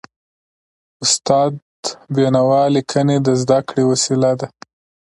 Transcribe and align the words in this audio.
استاد 1.03 1.51
د 1.83 1.85
بينوا 2.15 2.61
ليکني 2.75 3.17
د 3.23 3.27
زده 3.41 3.59
کړي 3.67 3.83
وسیله 3.91 4.31
ده. 4.39 4.47